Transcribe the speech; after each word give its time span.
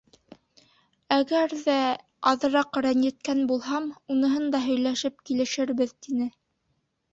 Әгәр 1.15 1.53
ҙә 1.65 1.75
аҙыраҡ 2.31 2.81
рәнйеткән 2.87 3.45
булһам, 3.53 3.87
уныһын 4.17 4.51
да 4.57 4.65
һөйләшеп 4.67 5.23
килешербеҙ,— 5.31 5.97
тине. 6.07 6.33